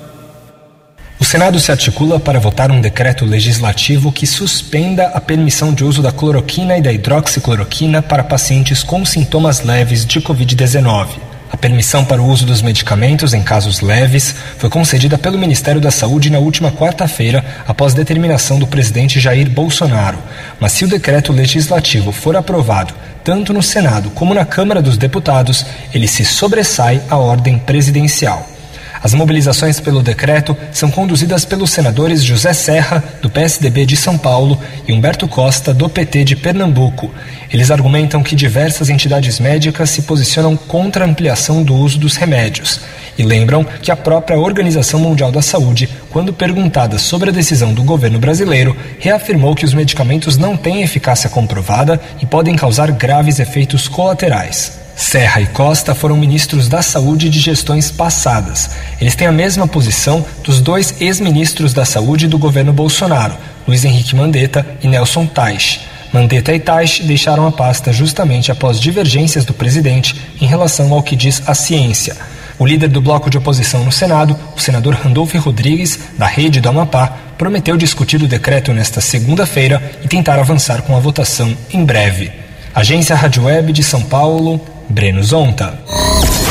[1.20, 6.00] O Senado se articula para votar um decreto legislativo que suspenda a permissão de uso
[6.00, 11.27] da cloroquina e da hidroxicloroquina para pacientes com sintomas leves de Covid-19.
[11.50, 15.90] A permissão para o uso dos medicamentos em casos leves foi concedida pelo Ministério da
[15.90, 20.18] Saúde na última quarta-feira, após determinação do presidente Jair Bolsonaro.
[20.60, 25.64] Mas se o decreto legislativo for aprovado, tanto no Senado como na Câmara dos Deputados,
[25.92, 28.57] ele se sobressai à ordem presidencial.
[29.02, 34.60] As mobilizações pelo decreto são conduzidas pelos senadores José Serra, do PSDB de São Paulo,
[34.86, 37.10] e Humberto Costa, do PT de Pernambuco.
[37.52, 42.80] Eles argumentam que diversas entidades médicas se posicionam contra a ampliação do uso dos remédios
[43.18, 47.82] e lembram que a própria Organização Mundial da Saúde, quando perguntada sobre a decisão do
[47.82, 53.88] governo brasileiro, reafirmou que os medicamentos não têm eficácia comprovada e podem causar graves efeitos
[53.88, 54.87] colaterais.
[54.98, 58.70] Serra e Costa foram ministros da Saúde de gestões passadas.
[59.00, 64.16] Eles têm a mesma posição dos dois ex-ministros da Saúde do governo Bolsonaro, Luiz Henrique
[64.16, 65.80] Mandetta e Nelson Teich.
[66.12, 71.14] Mandetta e Teich deixaram a pasta justamente após divergências do presidente em relação ao que
[71.14, 72.16] diz a ciência.
[72.58, 76.68] O líder do bloco de oposição no Senado, o senador Randolfo Rodrigues, da Rede do
[76.68, 82.32] Amapá, prometeu discutir o decreto nesta segunda-feira e tentar avançar com a votação em breve.
[82.74, 85.78] Agência Rádio Web de São Paulo, Breno Zonta.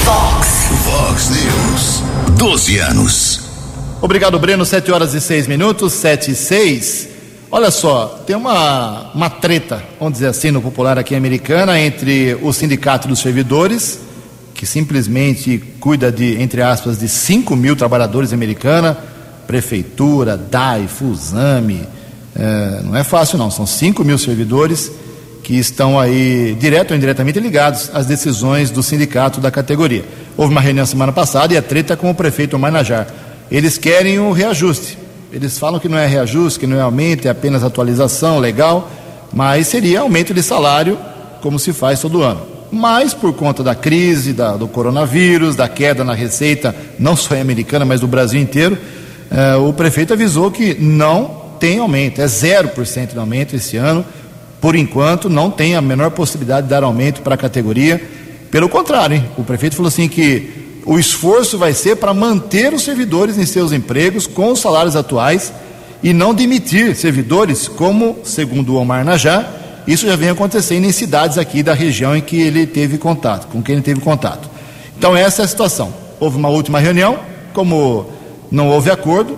[0.04, 0.48] Fox.
[0.86, 2.04] Fox News.
[2.38, 3.42] 12 anos.
[4.00, 4.64] Obrigado, Breno.
[4.64, 7.10] 7 horas e 6 minutos, 7 e 6.
[7.50, 12.54] Olha só, tem uma, uma treta, vamos dizer assim, no popular aqui americana, entre o
[12.54, 14.00] Sindicato dos Servidores,
[14.54, 18.98] que simplesmente cuida de, entre aspas, de 5 mil trabalhadores americana,
[19.48, 21.88] prefeitura, DAI, Fusame,
[22.36, 24.92] é, não é fácil não, são 5 mil servidores
[25.48, 30.04] que estão aí, direto ou indiretamente, ligados às decisões do sindicato da categoria.
[30.36, 33.08] Houve uma reunião semana passada e a treta com o prefeito Marnajar.
[33.50, 34.98] Eles querem o reajuste.
[35.32, 38.92] Eles falam que não é reajuste, que não é aumento, é apenas atualização, legal,
[39.32, 41.00] mas seria aumento de salário,
[41.40, 42.42] como se faz todo ano.
[42.70, 47.40] Mas por conta da crise, da, do coronavírus, da queda na receita, não só em
[47.40, 48.78] americana, mas do Brasil inteiro,
[49.32, 54.04] eh, o prefeito avisou que não tem aumento, é 0% de aumento esse ano
[54.60, 58.02] por enquanto, não tem a menor possibilidade de dar aumento para a categoria.
[58.50, 59.26] Pelo contrário, hein?
[59.38, 63.72] o prefeito falou assim que o esforço vai ser para manter os servidores em seus
[63.72, 65.52] empregos com os salários atuais
[66.02, 69.46] e não demitir servidores, como, segundo o Omar Najá,
[69.88, 73.62] isso já vem acontecendo em cidades aqui da região em que ele teve contato, com
[73.62, 74.50] quem ele teve contato.
[74.98, 75.94] Então, essa é a situação.
[76.20, 77.20] Houve uma última reunião,
[77.54, 78.06] como
[78.52, 79.38] não houve acordo,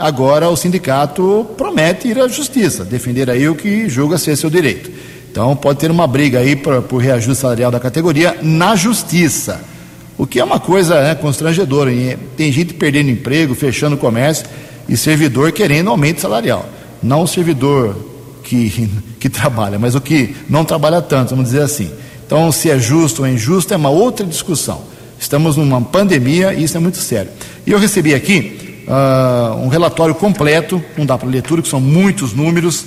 [0.00, 4.90] agora o sindicato promete ir à justiça, defender aí o que julga ser seu direito.
[5.30, 9.60] Então pode ter uma briga aí por, por reajuste salarial da categoria na justiça.
[10.18, 11.90] O que é uma coisa né, constrangedora.
[12.36, 14.46] Tem gente perdendo emprego, fechando comércio
[14.88, 16.68] e servidor querendo aumento salarial.
[17.02, 17.96] Não o servidor
[18.42, 18.90] que,
[19.20, 21.90] que trabalha, mas o que não trabalha tanto, vamos dizer assim.
[22.26, 24.82] Então, se é justo ou injusto é uma outra discussão.
[25.18, 27.30] Estamos numa pandemia e isso é muito sério.
[27.66, 31.80] E eu recebi aqui uh, um relatório completo, não dá para ler tudo, que são
[31.80, 32.84] muitos números,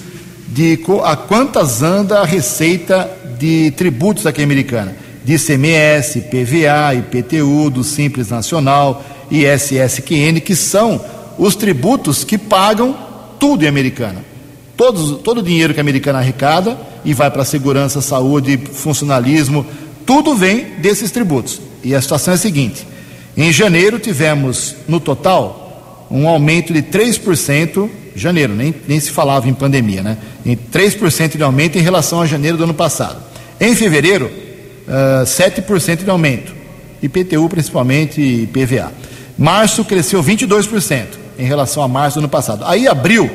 [0.50, 4.96] de a quantas anda a receita de tributos aqui americana.
[5.24, 11.02] De ICMS, PVA, IPTU, do Simples Nacional, ISSQN, que são
[11.38, 12.96] os tributos que pagam
[13.40, 14.24] tudo em Americana.
[14.76, 19.66] Todos, todo o dinheiro que a Americana arrecada e vai para segurança, saúde, funcionalismo,
[20.06, 21.62] tudo vem desses tributos.
[21.84, 22.86] E a situação é a seguinte:
[23.38, 25.63] em janeiro tivemos, no total,
[26.10, 30.18] um aumento de 3%, janeiro, nem, nem se falava em pandemia, né?
[30.46, 33.18] Em 3% de aumento em relação a janeiro do ano passado.
[33.60, 34.26] Em fevereiro,
[34.88, 36.54] uh, ah, 7% de aumento,
[37.02, 38.92] IPTU principalmente e PVA.
[39.38, 41.06] Março cresceu 22%
[41.40, 42.64] em relação a março do ano passado.
[42.66, 43.30] Aí abril,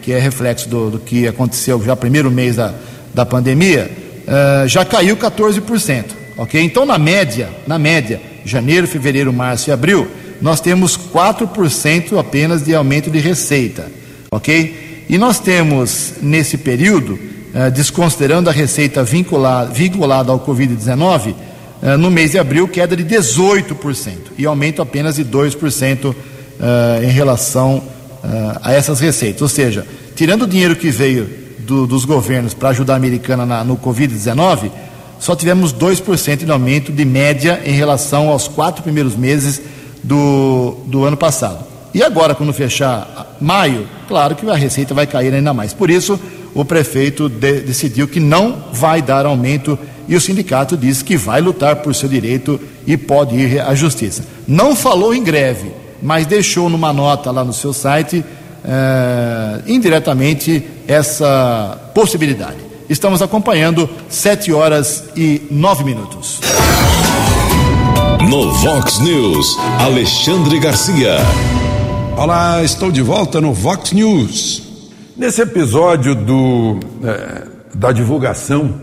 [0.00, 2.74] que é reflexo do, do que aconteceu já primeiro mês da,
[3.12, 3.90] da pandemia,
[4.26, 6.04] uh, já caiu 14%.
[6.36, 6.60] Ok?
[6.60, 10.08] Então, na média, na média, janeiro, fevereiro, março e abril,
[10.42, 13.86] nós temos 4% apenas de aumento de receita.
[14.30, 15.04] Ok?
[15.08, 21.32] E nós temos, nesse período, uh, desconsiderando a receita vinculada, vinculada ao Covid-19,
[21.82, 26.14] uh, no mês de abril, queda de 18% e aumento apenas de 2% uh,
[27.02, 27.82] em relação
[28.62, 29.42] a essas receitas.
[29.42, 29.84] Ou seja,
[30.14, 31.28] tirando o dinheiro que veio
[31.58, 34.70] do, dos governos para ajudar a americana na, no Covid-19,
[35.18, 39.60] só tivemos 2% de aumento de média em relação aos quatro primeiros meses
[40.02, 41.64] do, do ano passado.
[41.94, 45.74] E agora, quando fechar maio, claro que a receita vai cair ainda mais.
[45.74, 46.18] Por isso,
[46.54, 49.78] o prefeito de, decidiu que não vai dar aumento
[50.08, 54.24] e o sindicato disse que vai lutar por seu direito e pode ir à justiça.
[54.46, 55.70] Não falou em greve,
[56.02, 58.24] mas deixou numa nota lá no seu site,
[58.64, 62.58] eh, indiretamente, essa possibilidade.
[62.88, 66.40] Estamos acompanhando, 7 horas e 9 minutos.
[68.32, 71.18] No Vox News, Alexandre Garcia.
[72.16, 74.88] Olá, estou de volta no Vox News.
[75.14, 77.42] Nesse episódio do, é,
[77.74, 78.80] da divulgação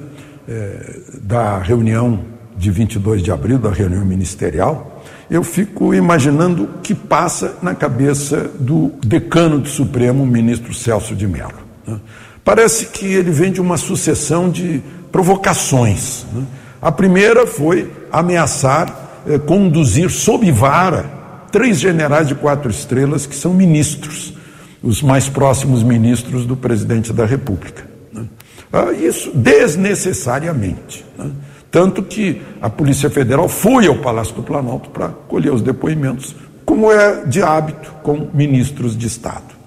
[0.47, 2.26] é, da reunião
[2.56, 8.52] de 22 de abril, da reunião ministerial, eu fico imaginando o que passa na cabeça
[8.60, 11.58] do decano do Supremo, o ministro Celso de Mello.
[11.88, 12.00] Né?
[12.45, 14.80] Parece que ele vem de uma sucessão de
[15.12, 16.24] provocações.
[16.32, 16.43] Né?
[16.80, 21.19] A primeira foi ameaçar eh, conduzir sob vara
[21.51, 24.34] três generais de quatro estrelas que são ministros,
[24.82, 27.88] os mais próximos ministros do presidente da República.
[28.11, 28.25] Né?
[28.71, 31.05] Ah, isso desnecessariamente.
[31.17, 31.32] Né?
[31.71, 36.91] Tanto que a Polícia Federal foi ao Palácio do Planalto para colher os depoimentos, como
[36.91, 39.59] é de hábito com ministros de Estado.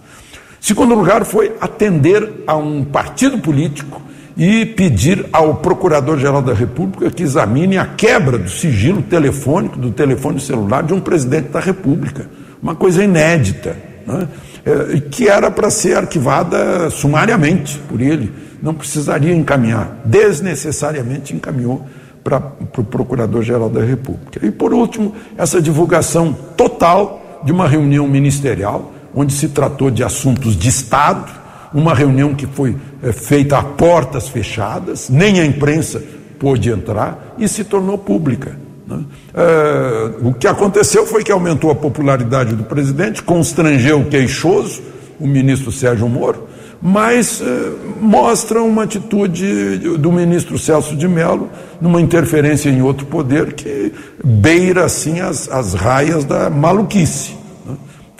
[0.60, 4.00] Segundo lugar, foi atender a um partido político
[4.36, 10.40] e pedir ao Procurador-Geral da República que examine a quebra do sigilo telefônico, do telefone
[10.40, 12.26] celular de um presidente da República.
[12.62, 13.76] Uma coisa inédita,
[14.06, 14.28] né?
[14.64, 18.32] é, que era para ser arquivada sumariamente por ele.
[18.62, 21.84] Não precisaria encaminhar, desnecessariamente encaminhou
[22.22, 24.44] para o pro Procurador-Geral da República.
[24.46, 30.56] E, por último, essa divulgação total de uma reunião ministerial onde se tratou de assuntos
[30.56, 31.30] de Estado,
[31.74, 32.76] uma reunião que foi
[33.10, 36.02] feita a portas fechadas, nem a imprensa
[36.38, 38.56] pôde entrar e se tornou pública.
[38.86, 39.00] Né?
[39.34, 44.82] É, o que aconteceu foi que aumentou a popularidade do presidente, constrangeu o queixoso,
[45.18, 46.48] o ministro Sérgio Moro,
[46.80, 51.48] mas é, mostra uma atitude do ministro Celso de Mello
[51.80, 53.92] numa interferência em outro poder que
[54.22, 57.42] beira assim as, as raias da maluquice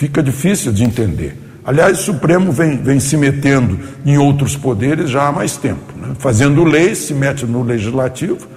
[0.03, 1.37] fica difícil de entender.
[1.65, 6.09] Aliás, o Supremo vem, vem se metendo em outros poderes já há mais tempo, né?
[6.19, 8.49] fazendo leis, se mete no legislativo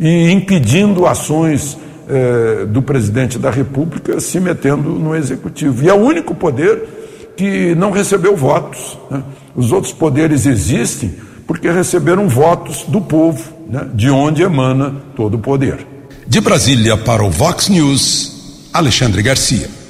[0.00, 1.76] e impedindo ações
[2.08, 5.84] eh, do presidente da República se metendo no executivo.
[5.84, 8.98] E é o único poder que não recebeu votos.
[9.10, 9.22] Né?
[9.54, 11.14] Os outros poderes existem
[11.46, 13.86] porque receberam votos do povo, né?
[13.92, 15.86] de onde emana todo o poder.
[16.26, 19.83] De Brasília para o Vox News, Alexandre Garcia.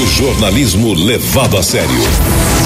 [0.00, 1.88] O jornalismo levado a sério.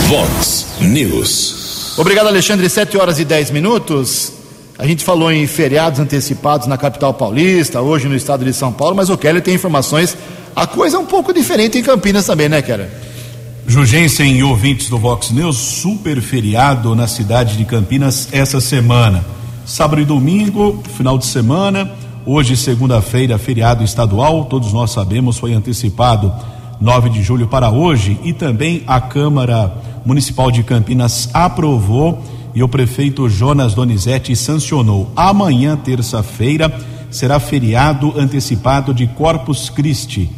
[0.06, 1.94] Vox News.
[1.96, 2.68] Obrigado, Alexandre.
[2.68, 4.34] 7 horas e 10 minutos.
[4.78, 8.94] A gente falou em feriados antecipados na capital paulista, hoje no estado de São Paulo,
[8.94, 10.14] mas o Keller tem informações.
[10.54, 12.90] A coisa é um pouco diferente em Campinas também, né, Keller?
[13.66, 19.24] Jugensen e ouvintes do Vox News, super feriado na cidade de Campinas essa semana.
[19.64, 21.90] Sábado e domingo, final de semana,
[22.24, 26.32] Hoje, segunda-feira, feriado estadual, todos nós sabemos, foi antecipado
[26.82, 29.72] 9 de julho para hoje e também a Câmara
[30.04, 32.20] Municipal de Campinas aprovou
[32.56, 35.08] e o prefeito Jonas Donizete sancionou.
[35.14, 36.74] Amanhã, terça-feira,
[37.08, 40.28] será feriado antecipado de Corpus Christi,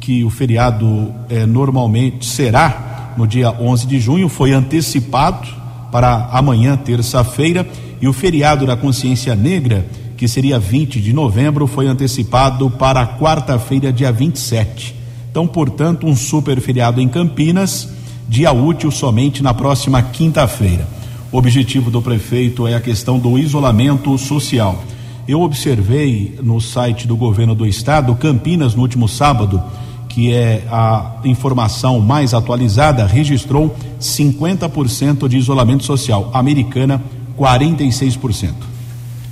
[0.00, 5.48] que o feriado eh, normalmente será no dia 11 de junho, foi antecipado
[5.92, 7.68] para amanhã, terça-feira,
[8.00, 9.84] e o feriado da Consciência Negra,
[10.16, 14.99] que seria 20 de novembro, foi antecipado para quarta-feira, dia 27.
[15.30, 17.88] Então, portanto, um super feriado em Campinas,
[18.28, 20.86] dia útil somente na próxima quinta-feira.
[21.30, 24.82] O objetivo do prefeito é a questão do isolamento social.
[25.28, 29.62] Eu observei no site do governo do estado, Campinas, no último sábado,
[30.08, 36.28] que é a informação mais atualizada, registrou 50% de isolamento social.
[36.34, 37.00] Americana,
[37.38, 38.50] 46%.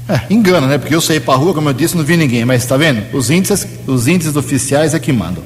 [0.09, 0.79] É, engana, né?
[0.79, 3.15] Porque eu saí para rua, como eu disse, não vi ninguém, mas está vendo?
[3.15, 5.43] Os índices, os índices oficiais é que mandam.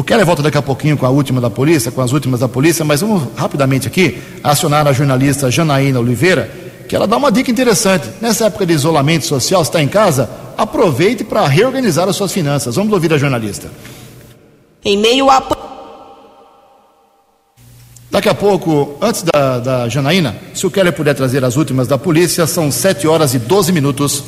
[0.00, 2.48] O Keller volta daqui a pouquinho com a última da polícia, com as últimas da
[2.48, 6.50] polícia, mas vamos rapidamente aqui acionar a jornalista Janaína Oliveira,
[6.88, 8.08] que ela dá uma dica interessante.
[8.18, 12.76] Nessa época de isolamento social, está em casa, aproveite para reorganizar as suas finanças.
[12.76, 13.70] Vamos ouvir a jornalista.
[14.82, 15.46] Em meio a.
[18.10, 21.98] Daqui a pouco, antes da, da Janaína, se o Keller puder trazer as últimas da
[21.98, 24.24] polícia, são 7 horas e 12 minutos.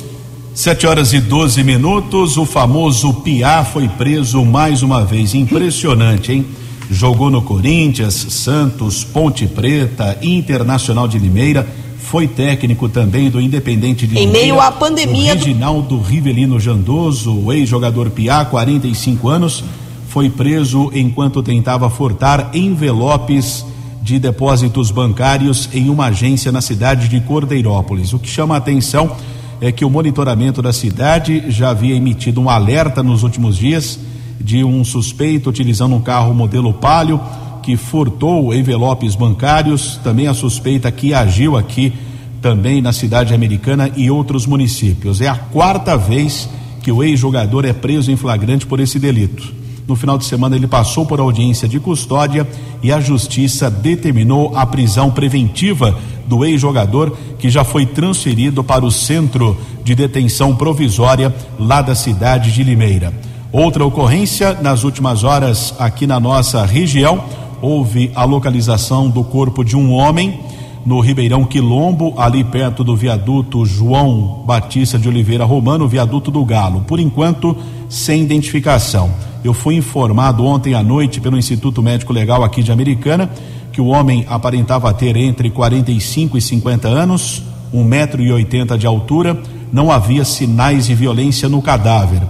[0.53, 5.33] 7 horas e 12 minutos, o famoso Piá foi preso mais uma vez.
[5.33, 6.45] Impressionante, hein?
[6.91, 11.67] Jogou no Corinthians, Santos, Ponte Preta, Internacional de Limeira.
[11.97, 14.39] Foi técnico também do Independente de Em Limeira.
[14.47, 19.63] meio à pandemia O do- Reginaldo Rivelino Jandoso, ex-jogador Piá, 45 anos,
[20.09, 23.65] foi preso enquanto tentava furtar envelopes
[24.03, 28.13] de depósitos bancários em uma agência na cidade de Cordeirópolis.
[28.13, 29.15] O que chama a atenção
[29.63, 33.97] é que o monitoramento da cidade já havia emitido um alerta nos últimos dias
[34.37, 37.17] de um suspeito utilizando um carro modelo Palio
[37.61, 41.93] que furtou envelopes bancários, também a suspeita que agiu aqui
[42.41, 45.21] também na cidade americana e outros municípios.
[45.21, 46.49] É a quarta vez
[46.81, 49.53] que o ex-jogador é preso em flagrante por esse delito.
[49.87, 52.45] No final de semana, ele passou por audiência de custódia
[52.81, 55.97] e a justiça determinou a prisão preventiva
[56.33, 62.51] do ex-jogador, que já foi transferido para o centro de detenção provisória lá da cidade
[62.51, 63.13] de Limeira.
[63.51, 67.23] Outra ocorrência, nas últimas horas aqui na nossa região,
[67.61, 70.39] houve a localização do corpo de um homem
[70.83, 76.81] no Ribeirão Quilombo, ali perto do viaduto João Batista de Oliveira Romano, viaduto do Galo.
[76.81, 77.55] Por enquanto,
[77.87, 79.11] sem identificação.
[79.43, 83.29] Eu fui informado ontem à noite pelo Instituto Médico Legal aqui de Americana
[83.73, 87.41] que o homem aparentava ter entre 45 e 50 anos,
[87.73, 92.21] 1,80m de altura, não havia sinais de violência no cadáver.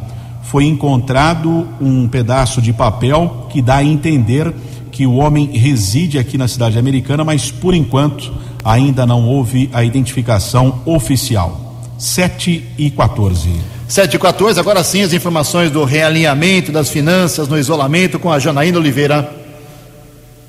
[0.43, 4.53] Foi encontrado um pedaço de papel que dá a entender
[4.89, 8.31] que o homem reside aqui na cidade americana, mas por enquanto
[8.63, 11.81] ainda não houve a identificação oficial.
[11.97, 13.49] 7 e 14.
[13.87, 18.39] 7 e 14, agora sim as informações do realinhamento das finanças no isolamento com a
[18.39, 19.42] Janaína Oliveira.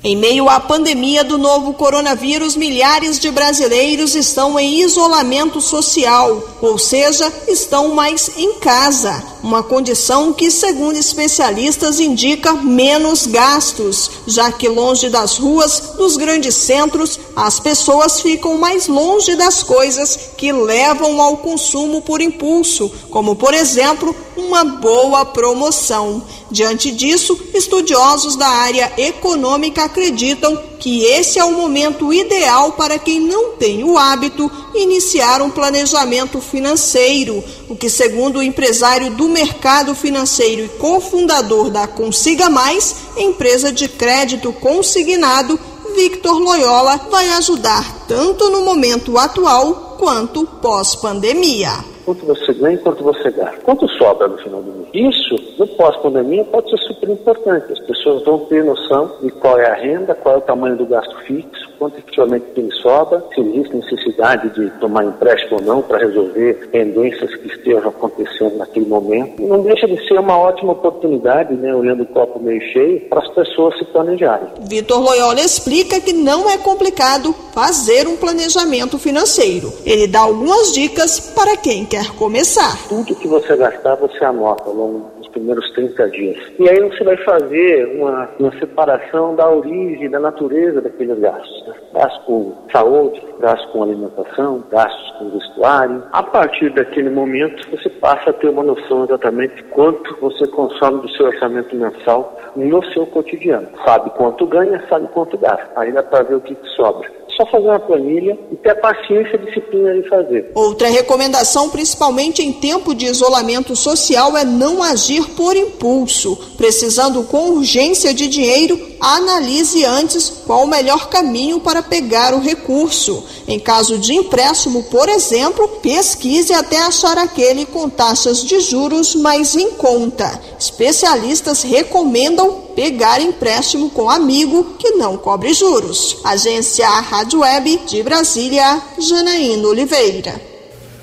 [0.07, 6.77] Em meio à pandemia do novo coronavírus, milhares de brasileiros estão em isolamento social, ou
[6.77, 9.23] seja, estão mais em casa.
[9.41, 16.53] Uma condição que, segundo especialistas, indica menos gastos, já que longe das ruas, dos grandes
[16.53, 23.35] centros, as pessoas ficam mais longe das coisas que levam ao consumo por impulso, como,
[23.35, 26.23] por exemplo, uma boa promoção.
[26.51, 33.17] Diante disso, estudiosos da área econômica acreditam que esse é o momento ideal para quem
[33.17, 39.95] não tem o hábito iniciar um planejamento financeiro, o que, segundo o empresário do mercado
[39.95, 45.57] financeiro e cofundador da Consiga Mais, empresa de crédito consignado,
[45.95, 51.94] Victor Loyola, vai ajudar tanto no momento atual quanto pós-pandemia.
[52.05, 53.59] Quanto você ganha e quanto você gasta.
[53.61, 54.89] Quanto sobra no final do mês?
[54.93, 57.73] Isso, no pós-pandemia, pode ser super importante.
[57.73, 60.85] As pessoas vão ter noção de qual é a renda, qual é o tamanho do
[60.85, 65.97] gasto fixo, quanto efetivamente tem sobra, se existe necessidade de tomar empréstimo ou não para
[65.97, 69.41] resolver pendências que estejam acontecendo naquele momento.
[69.41, 73.27] Não deixa de ser uma ótima oportunidade, né, olhando o copo meio cheio, para as
[73.29, 74.47] pessoas se planejarem.
[74.61, 79.71] Vitor Loyola explica que não é complicado fazer um planejamento financeiro.
[79.85, 82.75] Ele dá algumas dicas para quem quer começar.
[82.87, 86.37] Tudo que você gastar, você anota ao longo dos primeiros 30 dias.
[86.59, 91.67] E aí você vai fazer uma, uma separação da origem, da natureza daqueles gastos.
[91.67, 91.73] Né?
[91.93, 96.03] Gastos com saúde, gastos com alimentação, gastos com vestuário.
[96.11, 101.01] A partir daquele momento, você passa a ter uma noção exatamente de quanto você consome
[101.01, 103.67] do seu orçamento mensal no seu cotidiano.
[103.85, 105.65] Sabe quanto ganha, sabe quanto gasta.
[105.95, 109.45] Dá para ver o que sobra só fazer uma planilha e ter a paciência e
[109.45, 110.51] disciplina de fazer.
[110.55, 116.35] Outra recomendação, principalmente em tempo de isolamento social, é não agir por impulso.
[116.57, 123.23] Precisando com urgência de dinheiro, analise antes qual o melhor caminho para pegar o recurso.
[123.47, 129.55] Em caso de empréstimo, por exemplo, pesquise até achar aquele com taxas de juros mais
[129.55, 130.39] em conta.
[130.59, 136.17] Especialistas recomendam pegar empréstimo com amigo que não cobre juros.
[136.23, 140.55] Agência Rádio Web de Brasília, Janaína Oliveira.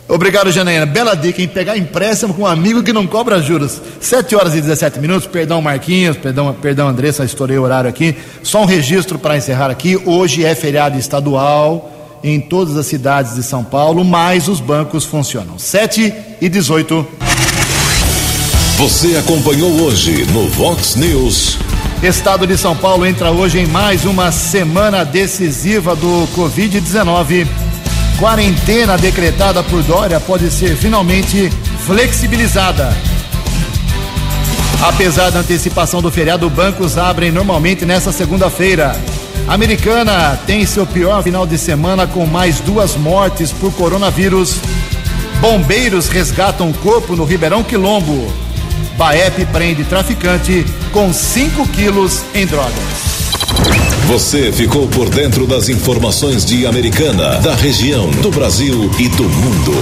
[0.09, 0.85] Obrigado, Janaína.
[0.85, 3.81] Bela dica em pegar empréstimo com um amigo que não cobra juros.
[3.99, 5.27] 7 horas e 17 minutos.
[5.27, 6.19] Perdão, Marquinhos.
[6.19, 8.15] Perdão, perdão Andressa, estourei o horário aqui.
[8.43, 9.97] Só um registro para encerrar aqui.
[10.05, 11.91] Hoje é feriado estadual
[12.23, 15.59] em todas as cidades de São Paulo, mas os bancos funcionam.
[15.59, 17.32] 7 e 18.
[18.79, 21.59] Você acompanhou hoje no Vox News.
[22.03, 27.47] Estado de São Paulo entra hoje em mais uma semana decisiva do Covid-19.
[28.19, 31.51] Quarentena decretada por Dória pode ser finalmente
[31.87, 32.97] flexibilizada.
[34.83, 38.99] Apesar da antecipação do feriado, bancos abrem normalmente nesta segunda-feira.
[39.47, 44.57] Americana tem seu pior final de semana com mais duas mortes por coronavírus.
[45.41, 48.42] Bombeiros resgatam corpo no Ribeirão Quilombo.
[49.03, 52.73] Baep prende traficante com 5 quilos em drogas.
[54.07, 59.73] Você ficou por dentro das informações de Americana, da região, do Brasil e do mundo.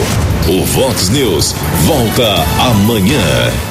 [0.48, 1.54] O Vox News
[1.84, 2.32] volta
[2.70, 3.69] amanhã.